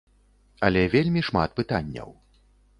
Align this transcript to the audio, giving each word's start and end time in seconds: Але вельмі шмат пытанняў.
Але 0.69 0.81
вельмі 0.95 1.25
шмат 1.29 1.49
пытанняў. 1.63 2.09